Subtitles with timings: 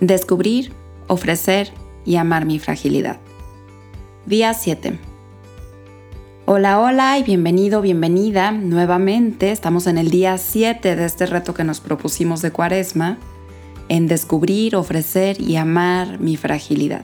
[0.00, 0.72] Descubrir,
[1.08, 1.72] ofrecer
[2.04, 3.18] y amar mi fragilidad.
[4.26, 4.96] Día 7.
[6.46, 8.52] Hola, hola y bienvenido, bienvenida.
[8.52, 13.18] Nuevamente estamos en el día 7 de este reto que nos propusimos de Cuaresma,
[13.88, 17.02] en descubrir, ofrecer y amar mi fragilidad.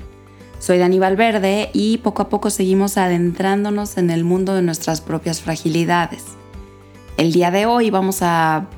[0.61, 5.41] Soy Dani Valverde y poco a poco seguimos adentrándonos en el mundo de nuestras propias
[5.41, 6.25] fragilidades.
[7.17, 8.69] El día de hoy vamos a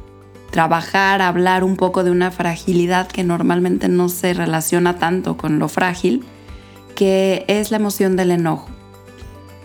[0.56, 5.68] trabajar, hablar un poco de una fragilidad que normalmente no se relaciona tanto con lo
[5.68, 6.24] frágil,
[6.94, 8.70] que es la emoción del enojo.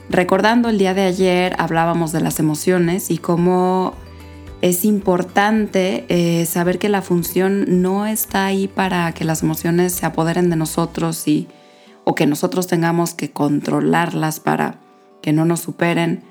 [0.10, 3.94] Recordando el día de ayer hablábamos de las emociones y cómo
[4.62, 10.06] es importante eh, saber que la función no está ahí para que las emociones se
[10.06, 11.48] apoderen de nosotros y,
[12.04, 14.82] o que nosotros tengamos que controlarlas para
[15.22, 16.26] que no nos superen,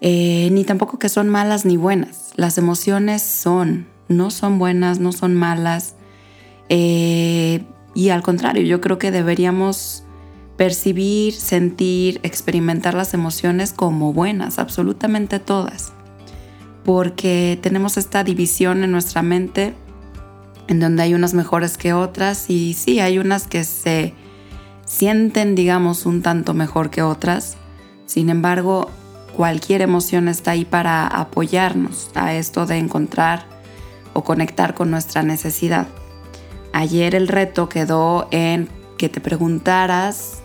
[0.00, 2.32] eh, ni tampoco que son malas ni buenas.
[2.36, 5.94] Las emociones son, no son buenas, no son malas.
[6.68, 10.04] Eh, y al contrario, yo creo que deberíamos
[10.56, 15.92] percibir, sentir, experimentar las emociones como buenas, absolutamente todas.
[16.84, 19.74] Porque tenemos esta división en nuestra mente
[20.68, 24.14] en donde hay unas mejores que otras y sí, hay unas que se
[24.84, 27.56] sienten, digamos, un tanto mejor que otras.
[28.06, 28.90] Sin embargo,
[29.36, 33.46] cualquier emoción está ahí para apoyarnos a esto de encontrar
[34.14, 35.88] o conectar con nuestra necesidad.
[36.72, 40.38] Ayer el reto quedó en que te preguntaras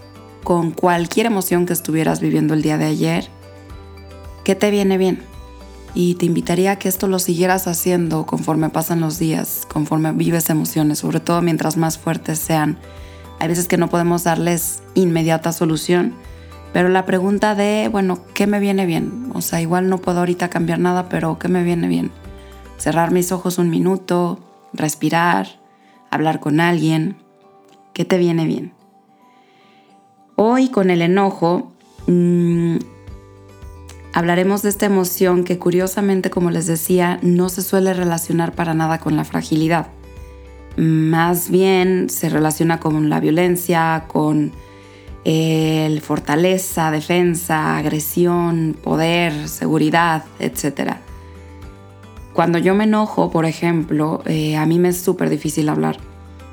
[0.44, 3.30] con cualquier emoción que estuvieras viviendo el día de ayer,
[4.44, 5.24] ¿qué te viene bien?
[5.94, 10.50] Y te invitaría a que esto lo siguieras haciendo conforme pasan los días, conforme vives
[10.50, 12.78] emociones, sobre todo mientras más fuertes sean.
[13.40, 16.14] Hay veces que no podemos darles inmediata solución,
[16.74, 19.30] pero la pregunta de, bueno, ¿qué me viene bien?
[19.34, 22.12] O sea, igual no puedo ahorita cambiar nada, pero ¿qué me viene bien?
[22.78, 24.40] Cerrar mis ojos un minuto,
[24.74, 25.48] respirar,
[26.10, 27.18] hablar con alguien.
[27.94, 28.74] ¿Qué te viene bien?
[30.36, 31.74] Hoy con el enojo
[32.08, 32.78] mmm,
[34.14, 39.00] hablaremos de esta emoción que curiosamente, como les decía, no se suele relacionar para nada
[39.00, 39.88] con la fragilidad.
[40.78, 44.54] Más bien se relaciona con la violencia, con
[45.24, 50.94] el fortaleza, defensa, agresión, poder, seguridad, etc.
[52.34, 55.98] Cuando yo me enojo, por ejemplo, eh, a mí me es súper difícil hablar.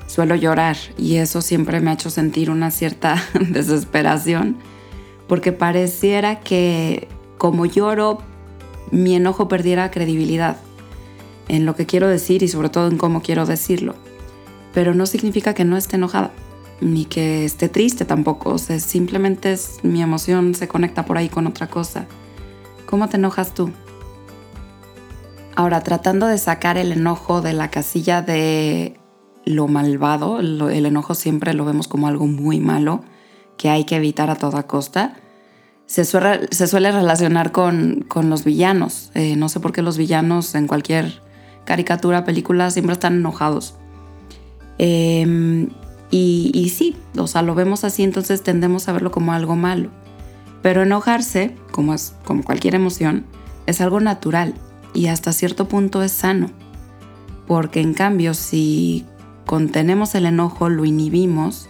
[0.07, 4.57] Suelo llorar y eso siempre me ha hecho sentir una cierta desesperación
[5.27, 7.07] porque pareciera que
[7.37, 8.19] como lloro,
[8.91, 10.57] mi enojo perdiera credibilidad
[11.47, 13.95] en lo que quiero decir y sobre todo en cómo quiero decirlo.
[14.73, 16.31] Pero no significa que no esté enojada
[16.81, 18.51] ni que esté triste tampoco.
[18.51, 22.05] O simplemente es mi emoción se conecta por ahí con otra cosa.
[22.85, 23.71] ¿Cómo te enojas tú?
[25.55, 28.97] Ahora, tratando de sacar el enojo de la casilla de
[29.45, 33.03] lo malvado, el enojo siempre lo vemos como algo muy malo
[33.57, 35.15] que hay que evitar a toda costa.
[35.85, 39.11] Se suele, se suele relacionar con, con los villanos.
[39.15, 41.21] Eh, no sé por qué los villanos en cualquier
[41.65, 43.75] caricatura, película, siempre están enojados.
[44.77, 45.67] Eh,
[46.11, 49.89] y, sí, o sea, lo vemos así, entonces tendemos a verlo como algo malo.
[50.61, 53.25] Pero enojarse, como, es, como cualquier emoción,
[53.67, 54.55] es algo natural
[54.93, 56.49] y hasta cierto punto es sano.
[57.47, 59.05] Porque en cambio, si
[59.45, 61.69] contenemos el enojo, lo inhibimos,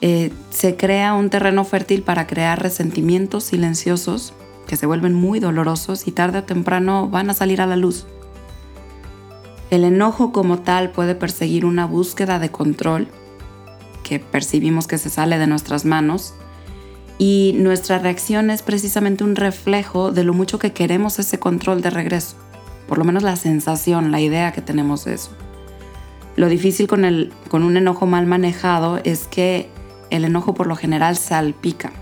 [0.00, 4.32] eh, se crea un terreno fértil para crear resentimientos silenciosos
[4.66, 8.06] que se vuelven muy dolorosos y tarde o temprano van a salir a la luz.
[9.70, 13.08] El enojo como tal puede perseguir una búsqueda de control
[14.06, 16.34] que percibimos que se sale de nuestras manos
[17.18, 21.90] y nuestra reacción es precisamente un reflejo de lo mucho que queremos ese control de
[21.90, 22.36] regreso,
[22.86, 25.32] por lo menos la sensación, la idea que tenemos de eso.
[26.36, 29.70] Lo difícil con, el, con un enojo mal manejado es que
[30.10, 31.92] el enojo por lo general salpica.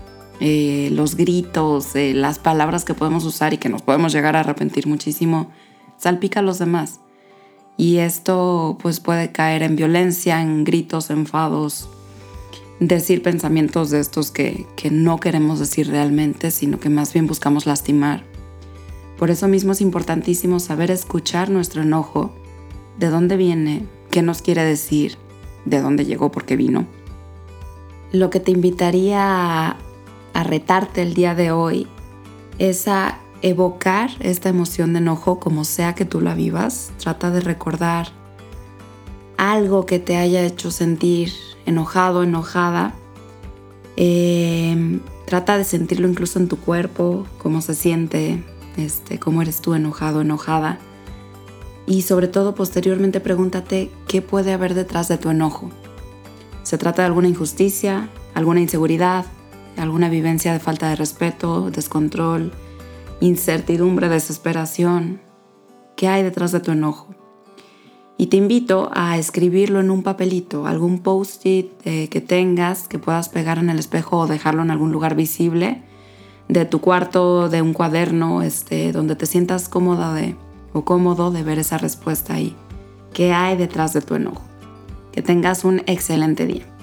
[0.41, 4.41] Eh, los gritos, eh, las palabras que podemos usar y que nos podemos llegar a
[4.41, 5.49] arrepentir muchísimo,
[5.97, 6.99] salpica a los demás.
[7.77, 11.89] Y esto pues puede caer en violencia, en gritos, enfados,
[12.79, 18.23] decir pensamientos de estos que, no queremos decir realmente, sino que más bien buscamos lastimar.
[19.17, 22.33] Por eso mismo es importantísimo saber escuchar nuestro enojo,
[22.99, 25.17] de dónde viene, qué nos quiere decir,
[25.65, 26.85] de dónde llegó, por qué vino.
[28.11, 29.77] Lo que te invitaría
[30.33, 31.87] a retarte el día de hoy
[32.59, 36.91] es a evocar esta emoción de enojo como sea que tú la vivas.
[36.97, 38.09] Trata de recordar
[39.37, 41.31] algo que te haya hecho sentir
[41.65, 42.93] enojado, enojada.
[43.97, 48.43] Em, trata de sentirlo incluso en tu cuerpo, cómo se siente,
[48.77, 50.79] este, cómo eres tú enojado, enojada.
[51.87, 55.69] Y sobre todo posteriormente pregúntate qué puede haber detrás de tu enojo.
[56.63, 59.25] Se trata de alguna injusticia, alguna inseguridad,
[59.77, 62.53] alguna vivencia de falta de respeto, descontrol,
[63.19, 65.21] incertidumbre, desesperación.
[65.95, 67.15] ¿Qué hay detrás de tu enojo?
[68.17, 73.27] Y te invito a escribirlo en un papelito, algún post-it eh, que tengas, que puedas
[73.27, 75.83] pegar en el espejo o dejarlo en algún lugar visible
[76.47, 80.35] de tu cuarto, de un cuaderno, este, donde te sientas cómoda de,
[80.73, 82.55] o cómodo de ver esa respuesta ahí.
[83.13, 84.43] ¿Qué hay detrás de tu enojo?
[85.11, 86.74] Que tengas un excelente día.